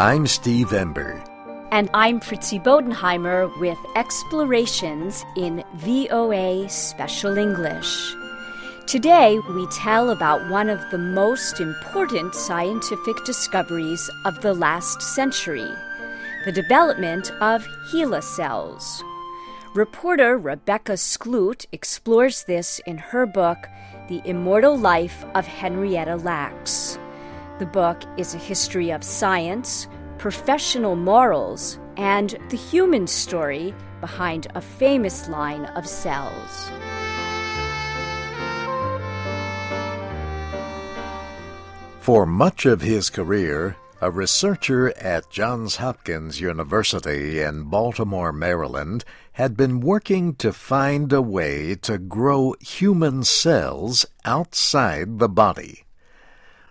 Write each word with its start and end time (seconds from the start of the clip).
I'm 0.00 0.26
Steve 0.26 0.72
Ember. 0.72 1.22
And 1.72 1.90
I'm 1.92 2.20
Fritzi 2.20 2.58
Bodenheimer 2.58 3.54
with 3.60 3.76
Explorations 3.96 5.26
in 5.36 5.62
VOA 5.74 6.66
Special 6.70 7.36
English. 7.36 8.14
Today, 8.86 9.38
we 9.50 9.66
tell 9.66 10.08
about 10.08 10.48
one 10.48 10.70
of 10.70 10.80
the 10.90 10.96
most 10.96 11.60
important 11.60 12.34
scientific 12.34 13.22
discoveries 13.26 14.08
of 14.24 14.40
the 14.40 14.54
last 14.54 15.02
century 15.02 15.68
the 16.46 16.52
development 16.52 17.30
of 17.42 17.68
HeLa 17.92 18.22
cells. 18.22 19.04
Reporter 19.74 20.38
Rebecca 20.38 20.92
Skloot 20.92 21.66
explores 21.72 22.44
this 22.44 22.80
in 22.86 22.96
her 22.96 23.26
book, 23.26 23.68
The 24.08 24.22
Immortal 24.24 24.78
Life 24.78 25.26
of 25.34 25.46
Henrietta 25.46 26.16
Lacks. 26.16 26.98
The 27.60 27.66
book 27.66 28.04
is 28.16 28.34
a 28.34 28.38
history 28.38 28.90
of 28.90 29.04
science, 29.04 29.86
professional 30.16 30.96
morals, 30.96 31.78
and 31.98 32.38
the 32.48 32.56
human 32.56 33.06
story 33.06 33.74
behind 34.00 34.46
a 34.54 34.62
famous 34.62 35.28
line 35.28 35.66
of 35.76 35.86
cells. 35.86 36.70
For 42.00 42.24
much 42.24 42.64
of 42.64 42.80
his 42.80 43.10
career, 43.10 43.76
a 44.00 44.10
researcher 44.10 44.96
at 44.96 45.28
Johns 45.28 45.76
Hopkins 45.76 46.40
University 46.40 47.42
in 47.42 47.64
Baltimore, 47.64 48.32
Maryland, 48.32 49.04
had 49.32 49.54
been 49.54 49.80
working 49.80 50.34
to 50.36 50.54
find 50.54 51.12
a 51.12 51.20
way 51.20 51.74
to 51.82 51.98
grow 51.98 52.54
human 52.62 53.22
cells 53.22 54.06
outside 54.24 55.18
the 55.18 55.28
body. 55.28 55.84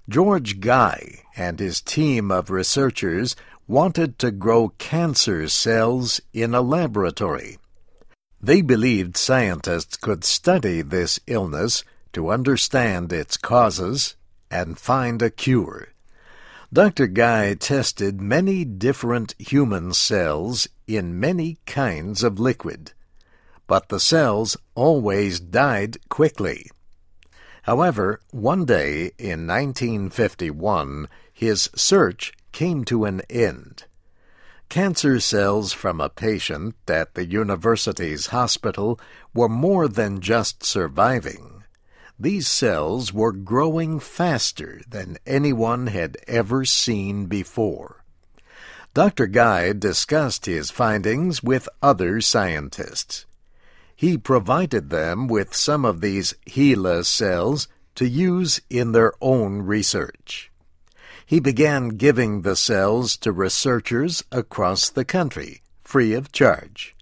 George 0.10 0.60
Gey 0.60 1.22
and 1.38 1.60
his 1.60 1.82
team 1.82 2.32
of 2.32 2.50
researchers 2.50 3.36
wanted 3.68 4.18
to 4.18 4.32
grow 4.32 4.70
cancer 4.80 5.48
cells 5.48 6.20
in 6.34 6.56
a 6.56 6.62
laboratory. 6.62 7.60
They 8.42 8.64
believed 8.64 9.18
scientists 9.18 9.98
could 9.98 10.24
study 10.24 10.82
this 10.82 11.20
illness 11.28 11.84
to 12.14 12.32
understand 12.32 13.14
its 13.14 13.38
causes 13.38 14.16
and 14.50 14.80
find 14.80 15.22
a 15.22 15.30
cure. 15.30 15.90
Dr. 16.74 17.06
Gey 17.06 17.56
tested 17.60 18.20
many 18.20 18.66
different 18.66 19.36
human 19.38 19.94
cells 19.94 20.68
in 20.88 21.20
many 21.20 21.60
kinds 21.68 22.24
of 22.24 22.40
liquid, 22.40 22.94
but 23.68 23.90
the 23.90 24.00
cells 24.00 24.58
always 24.74 25.40
died 25.40 26.00
quickly. 26.10 26.72
However, 27.70 28.20
one 28.32 28.66
day 28.66 29.12
in 29.20 29.46
1951, 29.46 31.08
his 31.32 31.70
search 31.76 32.34
came 32.52 32.84
to 32.86 33.06
an 33.06 33.22
end. 33.30 33.84
Cancer 34.70 35.20
cells 35.20 35.72
from 35.72 36.02
a 36.02 36.10
patient 36.10 36.74
at 36.88 37.14
the 37.14 37.28
university's 37.28 38.34
hospital 38.34 39.00
were 39.36 39.48
more 39.48 39.88
than 39.88 40.20
just 40.20 40.64
surviving. 40.64 41.64
These 42.20 42.48
cells 42.48 43.14
were 43.14 43.32
growing 43.32 44.00
faster 44.00 44.82
than 44.90 45.20
anyone 45.28 45.86
had 45.86 46.18
ever 46.28 46.66
seen 46.66 47.28
before. 47.28 48.04
Dr. 48.96 49.28
Gey 49.28 49.74
discussed 49.74 50.48
his 50.48 50.72
findings 50.72 51.44
with 51.44 51.70
other 51.84 52.20
scientists 52.20 53.28
he 54.00 54.18
provided 54.18 54.90
them 54.90 55.28
with 55.28 55.54
some 55.54 55.84
of 55.84 56.00
these 56.00 56.34
HeLa 56.48 57.04
cells 57.04 57.68
to 57.96 58.08
use 58.08 58.62
in 58.70 58.94
their 58.94 59.12
own 59.20 59.62
research. 59.62 60.50
He 61.26 61.42
began 61.42 61.90
giving 61.90 62.44
the 62.44 62.56
cells 62.56 63.18
to 63.18 63.34
researchers 63.34 64.24
across 64.32 64.90
the 64.90 65.04
country, 65.04 65.64
free 65.82 66.14
of 66.14 66.32
charge. 66.32 66.96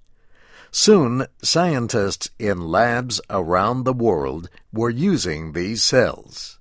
Soon, 0.72 1.28
scientists 1.44 2.32
in 2.40 2.62
labs 2.62 3.22
around 3.30 3.84
the 3.84 3.94
world 3.94 4.50
were 4.74 4.90
using 4.90 5.52
these 5.52 5.84
cells. 5.84 6.58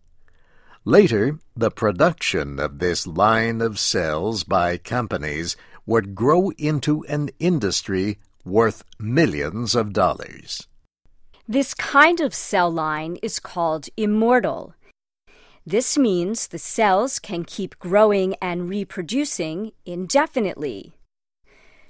Later, 0.84 1.38
the 1.56 1.70
production 1.70 2.60
of 2.60 2.78
this 2.78 3.06
line 3.06 3.62
of 3.62 3.78
cells 3.78 4.44
by 4.44 4.76
companies 4.76 5.56
would 5.86 6.14
grow 6.14 6.50
into 6.58 7.04
an 7.04 7.30
industry 7.38 8.18
worth 8.46 8.84
millions 8.98 9.74
of 9.74 9.92
dollars. 9.92 10.66
This 11.48 11.74
kind 11.74 12.20
of 12.20 12.34
cell 12.34 12.70
line 12.70 13.16
is 13.22 13.38
called 13.38 13.88
immortal. 13.96 14.74
This 15.66 15.98
means 15.98 16.46
the 16.46 16.58
cells 16.58 17.18
can 17.18 17.44
keep 17.44 17.78
growing 17.78 18.36
and 18.40 18.68
reproducing 18.68 19.72
indefinitely. 19.84 20.94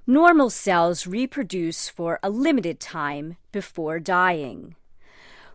Normal 0.06 0.50
cells 0.50 1.06
reproduce 1.06 1.88
for 1.88 2.18
a 2.22 2.30
limited 2.30 2.80
time 2.80 3.36
before 3.52 3.98
dying. 3.98 4.76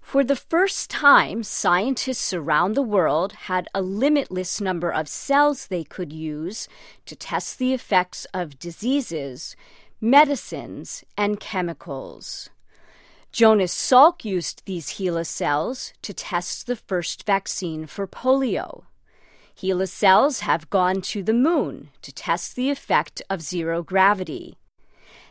For 0.01 0.23
the 0.23 0.35
first 0.35 0.89
time, 0.89 1.41
scientists 1.43 2.33
around 2.33 2.73
the 2.73 2.81
world 2.81 3.33
had 3.47 3.69
a 3.73 3.81
limitless 3.81 4.59
number 4.59 4.91
of 4.91 5.07
cells 5.07 5.67
they 5.67 5.83
could 5.83 6.11
use 6.11 6.67
to 7.05 7.15
test 7.15 7.59
the 7.59 7.73
effects 7.73 8.25
of 8.33 8.59
diseases 8.59 9.55
medicines, 10.01 11.03
and 11.15 11.39
chemicals. 11.39 12.49
Jonas 13.31 13.73
Salk 13.73 14.25
used 14.25 14.63
these 14.65 14.93
HeLa 14.93 15.25
cells 15.25 15.93
to 16.01 16.11
test 16.13 16.65
the 16.65 16.75
first 16.75 17.25
vaccine 17.25 17.85
for 17.85 18.07
polio. 18.07 18.85
HeLa 19.55 19.87
cells 19.87 20.39
have 20.39 20.71
gone 20.71 21.01
to 21.01 21.21
the 21.21 21.33
moon 21.33 21.91
to 22.01 22.11
test 22.11 22.55
the 22.55 22.71
effect 22.71 23.21
of 23.29 23.43
zero 23.43 23.83
gravity. 23.83 24.57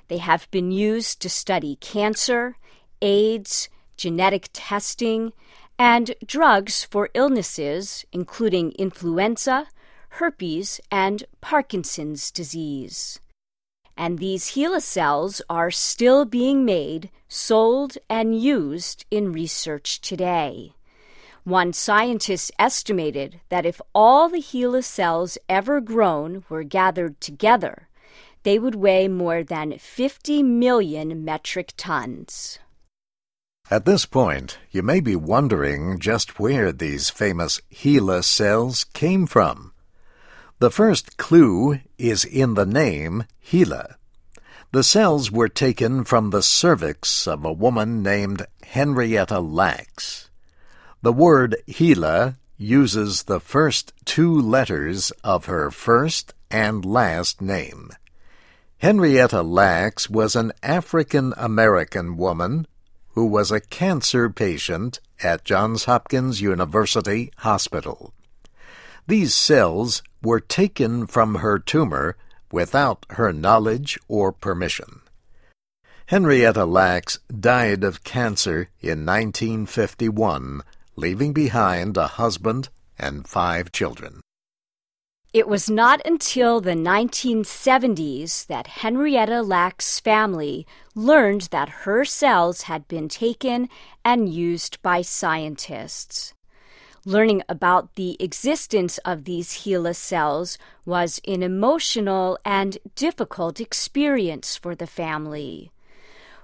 They 0.07 0.19
have 0.19 0.49
been 0.53 0.71
used 0.71 1.21
to 1.23 1.29
study 1.29 1.77
cancer, 1.81 2.57
AIDS, 3.03 3.69
genetic 3.97 4.51
testing, 4.53 5.33
and 5.79 6.15
drugs 6.25 6.85
for 6.85 7.11
illnesses 7.13 8.05
including 8.13 8.73
influenza, 8.73 9.67
herpes, 10.11 10.81
and 10.93 11.25
Parkinson's 11.41 12.31
disease 12.31 13.19
and 14.01 14.19
these 14.19 14.53
HeLa 14.53 14.81
cells 14.81 15.43
are 15.51 15.71
still 15.71 16.25
being 16.25 16.65
made, 16.65 17.11
sold, 17.29 17.99
and 18.09 18.35
used 18.41 19.05
in 19.11 19.31
research 19.31 20.01
today. 20.01 20.73
One 21.45 21.75
scientist 21.75 22.51
estimated 22.59 23.41
that 23.51 23.67
if 23.67 23.79
all 23.95 24.31
the 24.31 24.41
HeLa 24.41 24.83
cells 24.83 25.37
ever 25.51 25.83
grown 25.83 26.45
were 26.49 26.63
gathered 26.63 27.21
together, 27.21 27.89
they 28.43 28.59
would 28.59 28.75
weigh 28.75 29.07
more 29.07 29.45
than 29.45 29.77
50 29.77 30.43
million 30.45 31.23
metric 31.23 31.75
tons. 31.77 32.59
At 33.71 33.85
this 33.85 34.07
point, 34.07 34.57
you 34.71 34.83
may 34.83 35.01
be 35.01 35.15
wondering 35.15 35.99
just 35.99 36.41
where 36.41 36.73
these 36.73 37.11
famous 37.11 37.61
HeLa 37.71 38.25
cells 38.25 38.85
came 38.95 39.27
from. 39.27 39.75
The 40.61 40.71
first 40.71 41.17
clue 41.17 41.81
is 41.97 42.23
in 42.23 42.53
the 42.53 42.67
name 42.67 43.25
HeLa. 43.43 43.95
The 44.73 44.83
cells 44.83 45.31
were 45.31 45.49
taken 45.49 46.05
from 46.05 46.29
the 46.29 46.43
cervix 46.43 47.27
of 47.27 47.47
a 47.47 47.53
woman 47.53 48.03
named 48.03 48.47
Henrietta 48.63 49.41
Lacks. 49.41 50.29
The 51.01 51.15
word 51.15 51.57
HeLa 51.67 52.37
uses 52.59 53.23
the 53.23 53.41
first 53.41 53.95
two 54.05 54.39
letters 54.39 55.13
of 55.25 55.47
her 55.47 55.71
first 55.71 56.35
and 56.51 56.85
last 56.85 57.41
name. 57.41 57.93
Henrietta 58.77 59.41
Lacks 59.41 60.11
was 60.11 60.37
an 60.37 60.53
African 60.63 61.33
American 61.39 62.19
woman 62.19 62.67
who 63.15 63.25
was 63.25 63.51
a 63.51 63.61
cancer 63.63 64.29
patient 64.29 65.01
at 65.23 65.47
Johns 65.47 65.87
Hopkins 65.87 66.43
University 66.43 67.33
Hospital. 67.39 68.13
These 69.07 69.35
cells 69.35 70.03
were 70.23 70.41
taken 70.41 71.07
from 71.07 71.37
her 71.37 71.59
tumor 71.59 72.17
without 72.53 73.07
her 73.11 73.33
knowledge 73.33 73.99
or 74.09 74.33
permission. 74.33 75.01
Henrietta 76.07 76.65
Lacks 76.65 77.21
died 77.29 77.85
of 77.85 78.03
cancer 78.03 78.69
in 78.81 79.07
1951, 79.07 80.63
leaving 80.97 81.33
behind 81.33 81.97
a 81.97 82.09
husband 82.09 82.69
and 82.99 83.27
five 83.27 83.71
children. 83.71 84.21
It 85.33 85.47
was 85.47 85.71
not 85.71 86.05
until 86.05 86.61
the 86.61 86.73
1970s 86.73 88.49
that 88.49 88.67
Henrietta 88.67 89.43
Lacks' 89.43 90.01
family 90.01 90.67
learned 90.97 91.43
that 91.53 91.85
her 91.87 92.05
cells 92.05 92.63
had 92.63 92.89
been 92.89 93.09
taken 93.09 93.69
and 94.05 94.29
used 94.29 94.83
by 94.83 95.03
scientists. 95.03 96.35
Learning 97.07 97.43
about 97.49 97.95
the 97.95 98.17
existence 98.21 98.99
of 98.99 99.25
these 99.25 99.65
HeLa 99.65 99.97
cells 99.97 100.59
was 100.85 101.19
an 101.27 101.43
emotional 101.43 102.39
and 102.45 102.77
difficult 102.95 103.59
experience 103.59 104.55
for 104.57 104.75
the 104.75 104.87
family. 104.87 105.73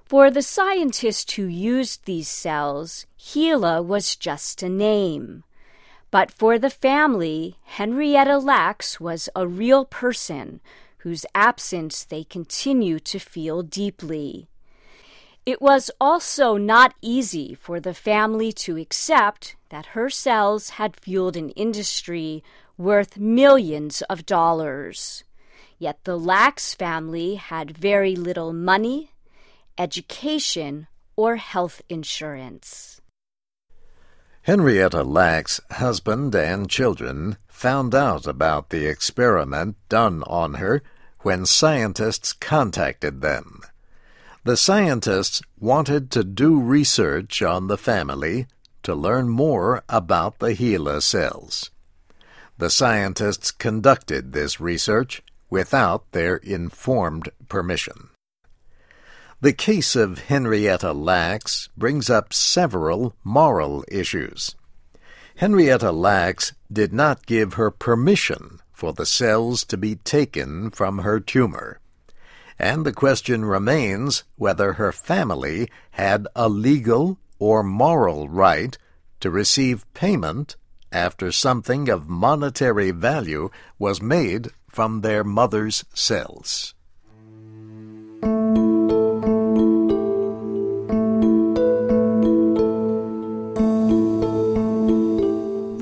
For 0.06 0.30
the 0.30 0.40
scientist 0.40 1.32
who 1.32 1.44
used 1.44 2.04
these 2.04 2.28
cells, 2.28 3.04
HeLa 3.18 3.84
was 3.84 4.16
just 4.16 4.62
a 4.62 4.68
name. 4.68 5.44
But 6.10 6.30
for 6.30 6.58
the 6.58 6.70
family, 6.70 7.56
Henrietta 7.64 8.38
Lacks 8.38 8.98
was 8.98 9.28
a 9.36 9.46
real 9.46 9.84
person 9.84 10.60
whose 10.98 11.26
absence 11.34 12.04
they 12.04 12.24
continue 12.24 12.98
to 13.00 13.18
feel 13.18 13.62
deeply. 13.62 14.48
It 15.46 15.62
was 15.62 15.92
also 16.00 16.56
not 16.56 16.94
easy 17.00 17.54
for 17.54 17.78
the 17.78 17.94
family 17.94 18.50
to 18.66 18.76
accept 18.76 19.54
that 19.68 19.94
her 19.94 20.10
cells 20.10 20.70
had 20.70 20.96
fueled 20.96 21.36
an 21.36 21.50
industry 21.50 22.42
worth 22.76 23.16
millions 23.16 24.02
of 24.10 24.26
dollars. 24.26 25.22
Yet 25.78 26.00
the 26.02 26.18
Lacks 26.18 26.74
family 26.74 27.36
had 27.36 27.78
very 27.78 28.16
little 28.16 28.52
money, 28.52 29.12
education, 29.78 30.88
or 31.14 31.36
health 31.36 31.80
insurance. 31.88 33.00
Henrietta 34.42 35.04
Lacks' 35.04 35.60
husband 35.70 36.34
and 36.34 36.68
children 36.68 37.36
found 37.46 37.94
out 37.94 38.26
about 38.26 38.70
the 38.70 38.86
experiment 38.86 39.76
done 39.88 40.24
on 40.24 40.54
her 40.54 40.82
when 41.20 41.46
scientists 41.46 42.32
contacted 42.32 43.20
them. 43.20 43.60
The 44.46 44.56
scientists 44.56 45.42
wanted 45.58 46.12
to 46.12 46.22
do 46.22 46.60
research 46.60 47.42
on 47.42 47.66
the 47.66 47.76
family 47.76 48.46
to 48.84 48.94
learn 48.94 49.28
more 49.28 49.82
about 49.88 50.38
the 50.38 50.54
HeLa 50.54 51.02
cells. 51.02 51.72
The 52.56 52.70
scientists 52.70 53.50
conducted 53.50 54.32
this 54.32 54.60
research 54.60 55.20
without 55.50 56.12
their 56.12 56.36
informed 56.36 57.28
permission. 57.48 58.10
The 59.40 59.52
case 59.52 59.96
of 59.96 60.20
Henrietta 60.20 60.92
Lacks 60.92 61.68
brings 61.76 62.08
up 62.08 62.32
several 62.32 63.16
moral 63.24 63.84
issues. 63.88 64.54
Henrietta 65.38 65.90
Lacks 65.90 66.52
did 66.72 66.92
not 66.92 67.26
give 67.26 67.54
her 67.54 67.72
permission 67.72 68.60
for 68.72 68.92
the 68.92 69.06
cells 69.06 69.64
to 69.64 69.76
be 69.76 69.96
taken 69.96 70.70
from 70.70 70.98
her 70.98 71.18
tumor 71.18 71.80
and 72.58 72.84
the 72.84 72.92
question 72.92 73.44
remains 73.44 74.24
whether 74.36 74.74
her 74.74 74.92
family 74.92 75.68
had 75.92 76.26
a 76.34 76.48
legal 76.48 77.18
or 77.38 77.62
moral 77.62 78.28
right 78.28 78.78
to 79.20 79.30
receive 79.30 79.92
payment 79.94 80.56
after 80.92 81.30
something 81.30 81.88
of 81.88 82.08
monetary 82.08 82.90
value 82.90 83.50
was 83.78 84.00
made 84.00 84.48
from 84.68 85.00
their 85.00 85.24
mother's 85.24 85.84
cells. 85.92 86.74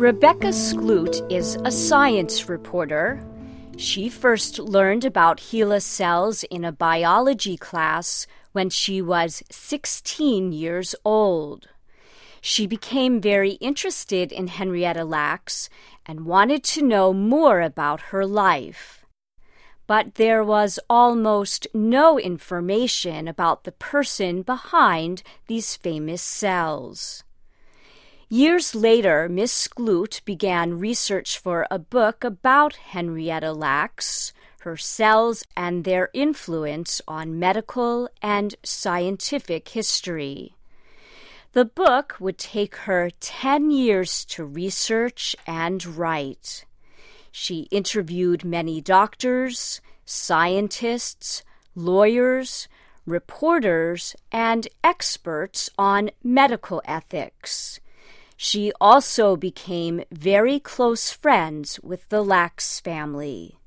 Rebecca 0.04 0.48
Skloot 0.48 1.32
is 1.32 1.56
a 1.64 1.70
science 1.70 2.48
reporter 2.48 3.24
she 3.76 4.08
first 4.08 4.58
learned 4.58 5.04
about 5.04 5.38
HeLa 5.38 5.82
cells 5.82 6.44
in 6.44 6.64
a 6.64 6.72
biology 6.72 7.56
class 7.56 8.26
when 8.52 8.70
she 8.70 9.02
was 9.02 9.42
16 9.50 10.52
years 10.52 10.94
old. 11.04 11.68
She 12.40 12.66
became 12.66 13.20
very 13.20 13.52
interested 13.52 14.30
in 14.30 14.48
Henrietta 14.48 15.04
Lacks 15.04 15.68
and 16.06 16.26
wanted 16.26 16.62
to 16.64 16.84
know 16.84 17.12
more 17.12 17.60
about 17.60 18.12
her 18.12 18.26
life. 18.26 19.04
But 19.86 20.16
there 20.16 20.44
was 20.44 20.78
almost 20.88 21.66
no 21.74 22.18
information 22.18 23.28
about 23.28 23.64
the 23.64 23.72
person 23.72 24.42
behind 24.42 25.22
these 25.46 25.74
famous 25.74 26.22
cells. 26.22 27.24
Years 28.30 28.74
later, 28.74 29.28
Miss 29.28 29.68
Skloot 29.68 30.24
began 30.24 30.78
research 30.78 31.38
for 31.38 31.66
a 31.70 31.78
book 31.78 32.24
about 32.24 32.76
Henrietta 32.76 33.52
Lacks, 33.52 34.32
her 34.60 34.78
cells, 34.78 35.44
and 35.54 35.84
their 35.84 36.08
influence 36.14 37.02
on 37.06 37.38
medical 37.38 38.08
and 38.22 38.54
scientific 38.62 39.68
history. 39.68 40.56
The 41.52 41.66
book 41.66 42.16
would 42.18 42.38
take 42.38 42.76
her 42.88 43.10
10 43.20 43.70
years 43.70 44.24
to 44.26 44.44
research 44.44 45.36
and 45.46 45.84
write. 45.84 46.64
She 47.30 47.68
interviewed 47.70 48.42
many 48.42 48.80
doctors, 48.80 49.82
scientists, 50.06 51.44
lawyers, 51.76 52.68
reporters, 53.04 54.16
and 54.32 54.66
experts 54.82 55.68
on 55.76 56.10
medical 56.22 56.80
ethics. 56.86 57.80
She 58.36 58.72
also 58.80 59.36
became 59.36 60.02
very 60.10 60.58
close 60.58 61.10
friends 61.10 61.78
with 61.80 62.08
the 62.08 62.22
Lacks 62.22 62.80
family. 62.80 63.58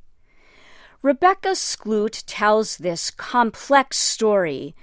Rebecca 1.02 1.50
Skloot 1.56 2.24
tells 2.26 2.78
this 2.78 3.12
complex 3.12 3.98
story 3.98 4.76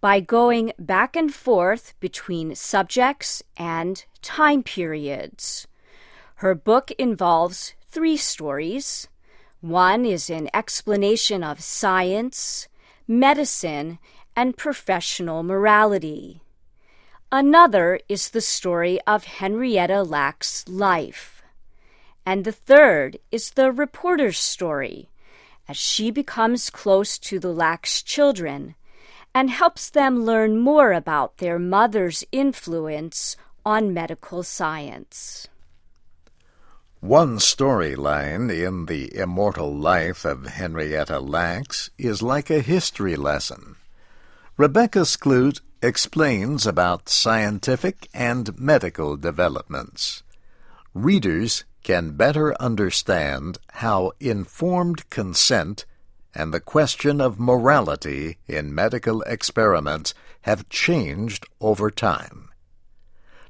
by 0.00 0.20
going 0.20 0.72
back 0.78 1.16
and 1.16 1.32
forth 1.34 1.94
between 1.98 2.54
subjects 2.54 3.42
and 3.56 4.04
time 4.20 4.62
periods. 4.62 5.66
Her 6.36 6.54
book 6.54 6.90
involves 6.92 7.74
three 7.88 8.16
stories. 8.16 9.08
One 9.60 10.04
is 10.04 10.28
an 10.28 10.48
explanation 10.52 11.44
of 11.44 11.60
science, 11.60 12.68
medicine, 13.06 13.98
and 14.34 14.56
professional 14.56 15.42
morality. 15.42 16.41
Another 17.34 17.98
is 18.10 18.28
the 18.28 18.42
story 18.42 19.00
of 19.06 19.24
Henrietta 19.24 20.02
Lacks' 20.02 20.68
life. 20.68 21.42
And 22.26 22.44
the 22.44 22.52
third 22.52 23.18
is 23.30 23.52
the 23.52 23.72
reporter's 23.72 24.38
story, 24.38 25.08
as 25.66 25.78
she 25.78 26.10
becomes 26.10 26.68
close 26.68 27.18
to 27.20 27.40
the 27.40 27.50
Lacks 27.50 28.02
children 28.02 28.74
and 29.34 29.48
helps 29.48 29.88
them 29.88 30.26
learn 30.26 30.58
more 30.58 30.92
about 30.92 31.38
their 31.38 31.58
mother's 31.58 32.22
influence 32.32 33.34
on 33.64 33.94
medical 33.94 34.42
science. 34.42 35.48
One 37.00 37.38
storyline 37.38 38.52
in 38.52 38.84
the 38.84 39.16
immortal 39.16 39.74
life 39.74 40.26
of 40.26 40.48
Henrietta 40.48 41.18
Lacks 41.18 41.88
is 41.96 42.20
like 42.20 42.50
a 42.50 42.60
history 42.60 43.16
lesson. 43.16 43.76
Rebecca 44.58 45.06
Skloot 45.06 45.60
explains 45.82 46.66
about 46.66 47.08
scientific 47.08 48.08
and 48.14 48.56
medical 48.58 49.16
developments. 49.16 50.22
Readers 50.94 51.64
can 51.82 52.12
better 52.12 52.54
understand 52.62 53.58
how 53.72 54.12
informed 54.20 55.10
consent 55.10 55.84
and 56.34 56.54
the 56.54 56.60
question 56.60 57.20
of 57.20 57.40
morality 57.40 58.38
in 58.46 58.74
medical 58.74 59.22
experiments 59.22 60.14
have 60.42 60.68
changed 60.68 61.46
over 61.60 61.90
time. 61.90 62.48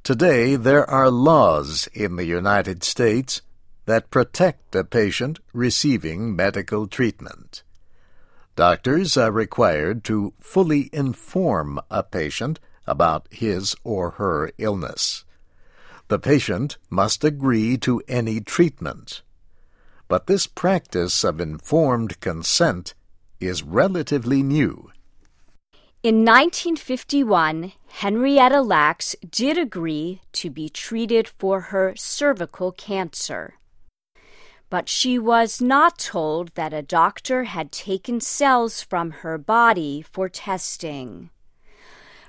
Today, 0.03 0.57
there 0.57 0.89
are 0.89 1.11
laws 1.11 1.89
in 1.93 2.17
the 2.17 2.25
United 2.25 2.83
States 2.83 3.43
that 3.85 4.11
protect 4.11 4.75
a 4.75 4.85
patient 4.85 5.39
receiving 5.53 6.35
medical 6.35 6.87
treatment. 6.87 7.63
Doctors 8.55 9.17
are 9.17 9.33
required 9.33 10.05
to 10.05 10.35
fully 10.39 10.91
inform 10.93 11.81
a 11.91 12.03
patient 12.03 12.61
about 12.87 13.27
his 13.31 13.75
or 13.83 14.11
her 14.13 14.51
illness. 14.59 15.25
The 16.09 16.19
patient 16.19 16.77
must 16.91 17.25
agree 17.25 17.79
to 17.79 18.03
any 18.07 18.41
treatment. 18.41 19.23
But 20.07 20.27
this 20.27 20.47
practice 20.47 21.25
of 21.25 21.41
informed 21.41 22.21
consent 22.21 22.93
is 23.41 23.63
relatively 23.63 24.43
new. 24.43 24.91
In 26.03 26.25
1951, 26.25 27.73
Henrietta 27.89 28.61
Lacks 28.61 29.17
did 29.31 29.57
agree 29.57 30.21
to 30.33 30.51
be 30.51 30.69
treated 30.69 31.27
for 31.27 31.61
her 31.73 31.95
cervical 31.97 32.73
cancer 32.73 33.55
but 34.73 34.89
she 34.89 35.19
was 35.19 35.61
not 35.61 35.99
told 35.99 36.49
that 36.55 36.73
a 36.73 36.81
doctor 36.81 37.45
had 37.45 37.71
taken 37.71 38.19
cells 38.19 38.81
from 38.81 39.11
her 39.11 39.37
body 39.37 40.01
for 40.01 40.31
testing. 40.31 41.29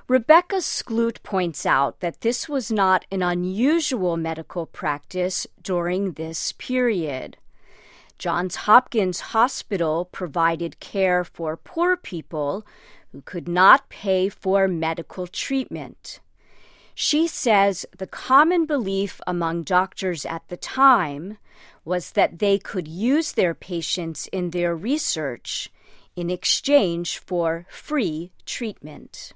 Rebecca 0.09 0.57
Skloot 0.57 1.23
points 1.23 1.65
out 1.65 2.01
that 2.01 2.19
this 2.19 2.49
was 2.49 2.69
not 2.69 3.05
an 3.09 3.23
unusual 3.23 4.17
medical 4.17 4.65
practice 4.65 5.47
during 5.61 6.11
this 6.11 6.51
period. 6.51 7.37
Johns 8.17 8.57
Hopkins 8.67 9.31
Hospital 9.31 10.03
provided 10.03 10.81
care 10.81 11.23
for 11.23 11.55
poor 11.55 11.95
people 11.95 12.67
who 13.13 13.21
could 13.21 13.47
not 13.47 13.87
pay 13.87 14.27
for 14.27 14.67
medical 14.67 15.27
treatment. 15.27 16.19
She 16.93 17.25
says 17.25 17.85
the 17.97 18.05
common 18.05 18.65
belief 18.65 19.21
among 19.25 19.63
doctors 19.63 20.25
at 20.25 20.45
the 20.49 20.57
time 20.57 21.37
was 21.85 22.11
that 22.11 22.39
they 22.39 22.57
could 22.57 22.87
use 22.87 23.33
their 23.33 23.53
patients 23.53 24.27
in 24.27 24.51
their 24.51 24.75
research 24.75 25.69
in 26.15 26.29
exchange 26.29 27.17
for 27.17 27.65
free 27.69 28.31
treatment. 28.45 29.33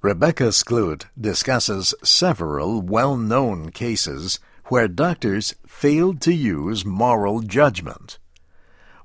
Rebecca 0.00 0.52
Skloot 0.52 1.06
discusses 1.20 1.94
several 2.04 2.80
well 2.80 3.16
known 3.16 3.70
cases 3.70 4.38
where 4.66 4.86
doctors 4.86 5.54
failed 5.66 6.20
to 6.20 6.32
use 6.32 6.84
moral 6.84 7.40
judgment. 7.40 8.18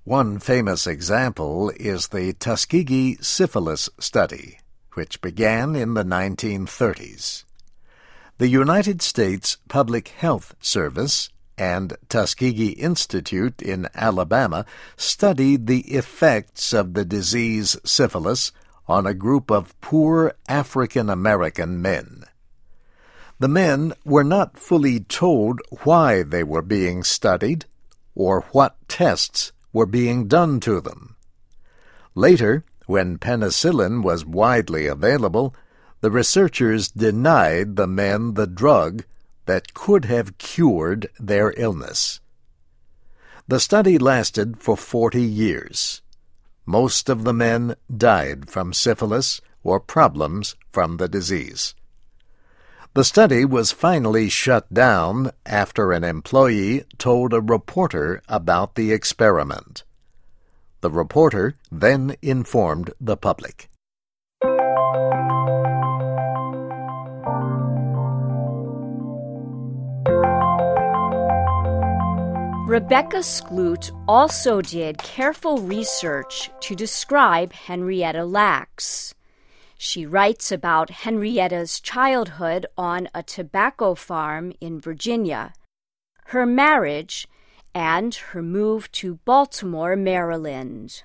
One 0.04 0.38
famous 0.38 0.86
example 0.86 1.72
is 1.78 2.10
the 2.10 2.34
Tuskegee 2.34 3.18
syphilis 3.22 3.90
study, 4.00 4.60
which 4.94 5.22
began 5.22 5.76
in 5.76 5.94
the 5.94 6.04
1930s. 6.04 7.46
The 8.38 8.50
United 8.50 9.02
States 9.02 9.58
Public 9.70 10.10
Health 10.10 10.56
Service 10.60 11.30
and 11.58 11.96
Tuskegee 12.10 12.72
Institute 12.72 13.62
in 13.62 13.90
Alabama 13.94 14.66
studied 14.98 15.68
the 15.68 15.82
effects 15.94 16.74
of 16.74 16.94
the 16.94 17.06
disease 17.06 17.78
syphilis 17.86 18.52
on 18.88 19.06
a 19.06 19.14
group 19.14 19.50
of 19.52 19.80
poor 19.82 20.34
African 20.48 21.10
American 21.10 21.82
men. 21.82 22.24
The 23.40 23.48
men 23.48 23.94
were 24.06 24.24
not 24.24 24.58
fully 24.58 25.02
told 25.02 25.62
why 25.84 26.24
they 26.24 26.44
were 26.44 26.62
being 26.62 27.04
studied 27.04 27.66
or 28.16 28.42
what 28.52 28.78
tests 28.88 29.52
were 29.72 29.86
being 29.86 30.28
done 30.28 30.60
to 30.62 30.80
them. 30.80 31.16
Later, 32.16 32.64
when 32.86 33.18
penicillin 33.18 34.04
was 34.04 34.26
widely 34.26 34.88
available, 34.88 35.56
the 36.02 36.12
researchers 36.12 36.90
denied 36.90 37.76
the 37.76 37.88
men 37.88 38.36
the 38.36 38.48
drug 38.48 39.04
that 39.46 39.74
could 39.74 40.06
have 40.06 40.38
cured 40.38 41.10
their 41.20 41.54
illness. 41.58 42.20
The 43.48 43.60
study 43.60 43.98
lasted 43.98 44.58
for 44.58 44.78
forty 44.78 45.24
years. 45.24 46.02
Most 46.66 47.10
of 47.10 47.24
the 47.24 47.34
men 47.34 47.76
died 47.96 48.50
from 48.50 48.72
syphilis 48.72 49.42
or 49.64 49.80
problems 49.80 50.56
from 50.72 50.98
the 50.98 51.10
disease. 51.10 51.76
The 52.94 53.04
study 53.04 53.44
was 53.44 53.72
finally 53.72 54.30
shut 54.30 54.72
down 54.72 55.32
after 55.46 55.92
an 55.92 56.04
employee 56.04 56.86
told 56.98 57.34
a 57.34 57.42
reporter 57.42 58.22
about 58.30 58.76
the 58.76 58.92
experiment. 58.92 59.84
The 60.82 60.92
reporter 60.92 61.56
then 61.72 62.16
informed 62.22 62.94
the 63.02 63.18
public. 63.18 63.70
Rebecca 72.66 73.18
Skloot 73.18 73.92
also 74.08 74.62
did 74.62 74.98
careful 75.00 75.58
research 75.58 76.50
to 76.62 76.76
describe 76.76 77.52
Henrietta 77.52 78.24
Lacks. 78.24 79.14
She 79.78 80.06
writes 80.06 80.50
about 80.50 80.90
Henrietta's 80.90 81.82
childhood 81.82 82.66
on 82.78 83.10
a 83.14 83.22
tobacco 83.22 83.96
farm 83.96 84.54
in 84.62 84.80
Virginia, 84.80 85.52
her 86.28 86.46
marriage, 86.46 87.28
and 87.76 88.16
her 88.16 88.42
move 88.42 88.90
to 88.94 89.16
Baltimore, 89.26 89.98
Maryland. 89.98 91.04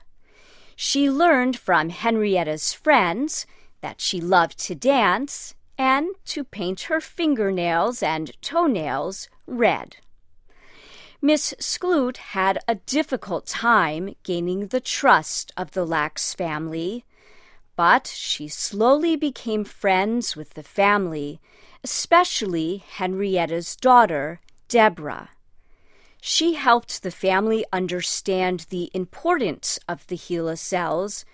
She 0.77 1.11
learned 1.11 1.59
from 1.59 1.89
Henrietta's 1.89 2.73
friends 2.73 3.47
that 3.81 4.01
she 4.01 4.21
loved 4.21 4.61
to 4.61 4.77
dance 4.77 5.57
and 5.77 6.11
to 6.27 6.45
paint 6.45 6.83
her 6.83 7.01
fingernails 7.01 8.01
and 8.01 8.31
toenails 8.43 9.29
red. 9.45 9.97
Miss 11.21 11.53
Skloot 11.59 12.17
had 12.17 12.61
a 12.69 12.77
difficult 12.77 13.45
time 13.47 14.15
gaining 14.23 14.69
the 14.69 14.81
trust 14.81 15.53
of 15.57 15.73
the 15.73 15.85
Lacks 15.85 16.33
family, 16.33 17.05
but 17.75 18.07
she 18.07 18.47
slowly 18.47 19.17
became 19.17 19.65
friends 19.65 20.37
with 20.37 20.51
the 20.51 20.63
family, 20.63 21.41
especially 21.83 22.85
Henrietta's 22.99 23.75
daughter, 23.75 24.41
Deborah. 24.69 25.31
She 26.21 26.55
helped 26.55 27.03
the 27.03 27.11
family 27.11 27.65
understand 27.73 28.67
the 28.71 28.89
importance 28.95 29.81
of 29.89 30.07
the 30.07 30.17
HeLa 30.17 30.57
cells 30.57 31.25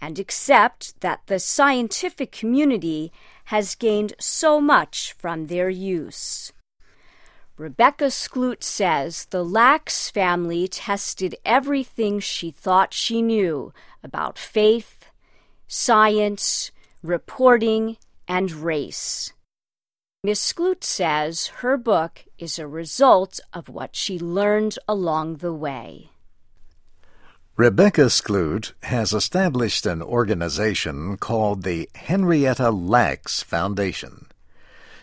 and 0.00 0.18
accept 0.18 0.98
that 1.02 1.20
the 1.26 1.38
scientific 1.38 2.32
community 2.32 3.12
has 3.46 3.74
gained 3.74 4.14
so 4.18 4.62
much 4.62 5.12
from 5.12 5.46
their 5.46 5.68
use. 5.68 6.52
Rebecca 7.58 8.10
Skloot 8.10 8.62
says 8.62 9.24
the 9.30 9.42
Lacks 9.42 10.10
family 10.10 10.68
tested 10.68 11.36
everything 11.42 12.20
she 12.20 12.50
thought 12.50 12.92
she 12.92 13.22
knew 13.22 13.72
about 14.02 14.38
faith, 14.38 15.06
science, 15.66 16.70
reporting, 17.02 17.96
and 18.28 18.52
race. 18.52 19.32
Miss 20.22 20.52
Skloot 20.52 20.84
says 20.84 21.46
her 21.62 21.78
book 21.78 22.26
is 22.38 22.58
a 22.58 22.66
result 22.66 23.40
of 23.54 23.70
what 23.70 23.96
she 23.96 24.18
learned 24.18 24.78
along 24.86 25.36
the 25.36 25.54
way. 25.54 26.10
Rebecca 27.56 28.10
Skloot 28.10 28.74
has 28.82 29.14
established 29.14 29.86
an 29.86 30.02
organization 30.02 31.16
called 31.16 31.62
the 31.62 31.88
Henrietta 31.94 32.70
Lacks 32.70 33.42
Foundation. 33.42 34.25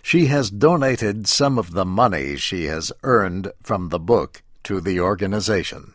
She 0.05 0.27
has 0.27 0.51
donated 0.51 1.27
some 1.27 1.57
of 1.57 1.71
the 1.71 1.85
money 1.85 2.35
she 2.35 2.65
has 2.65 2.91
earned 3.03 3.51
from 3.61 3.87
the 3.87 3.99
book 3.99 4.43
to 4.65 4.81
the 4.81 4.99
organization. 4.99 5.93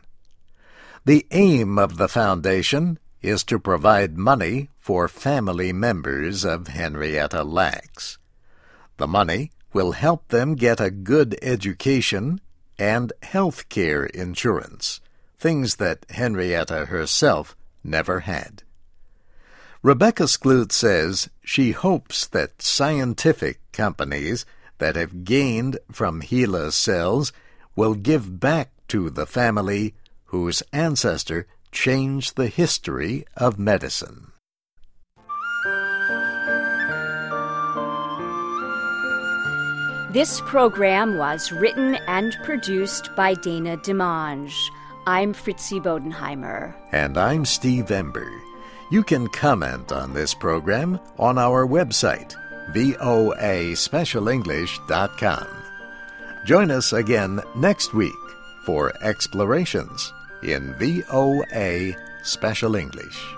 The 1.04 1.26
aim 1.30 1.78
of 1.78 1.98
the 1.98 2.08
foundation 2.08 2.98
is 3.20 3.44
to 3.44 3.60
provide 3.60 4.16
money 4.16 4.70
for 4.78 5.08
family 5.08 5.74
members 5.74 6.42
of 6.42 6.68
Henrietta 6.68 7.44
Lacks. 7.44 8.18
The 8.96 9.06
money 9.06 9.52
will 9.74 9.92
help 9.92 10.28
them 10.28 10.54
get 10.54 10.80
a 10.80 10.90
good 10.90 11.38
education 11.42 12.40
and 12.78 13.12
health 13.22 13.68
care 13.68 14.06
insurance, 14.06 15.02
things 15.38 15.76
that 15.76 16.06
Henrietta 16.08 16.86
herself 16.86 17.54
never 17.84 18.20
had. 18.20 18.62
Rebecca 19.82 20.24
Skloot 20.24 20.72
says 20.72 21.30
she 21.44 21.70
hopes 21.70 22.26
that 22.26 22.60
scientific 22.60 23.60
companies 23.70 24.44
that 24.78 24.96
have 24.96 25.24
gained 25.24 25.78
from 25.92 26.20
HeLa 26.20 26.72
cells 26.72 27.32
will 27.76 27.94
give 27.94 28.40
back 28.40 28.72
to 28.88 29.08
the 29.08 29.26
family 29.26 29.94
whose 30.26 30.64
ancestor 30.72 31.46
changed 31.70 32.34
the 32.34 32.48
history 32.48 33.24
of 33.36 33.58
medicine. 33.58 34.32
This 40.10 40.40
program 40.40 41.18
was 41.18 41.52
written 41.52 41.94
and 42.08 42.36
produced 42.42 43.14
by 43.14 43.34
Dana 43.34 43.76
DeMange. 43.76 44.54
I'm 45.06 45.34
Fritzi 45.34 45.80
Bodenheimer. 45.80 46.74
And 46.90 47.16
I'm 47.16 47.44
Steve 47.44 47.90
Ember. 47.90 48.47
You 48.90 49.02
can 49.02 49.28
comment 49.28 49.92
on 49.92 50.14
this 50.14 50.32
program 50.32 50.98
on 51.18 51.36
our 51.36 51.66
website, 51.66 52.34
voaspecialenglish.com. 52.72 55.46
Join 56.46 56.70
us 56.70 56.94
again 56.94 57.42
next 57.54 57.92
week 57.92 58.14
for 58.64 58.94
explorations 59.02 60.10
in 60.42 60.72
VOA 60.78 61.94
Special 62.22 62.76
English. 62.76 63.37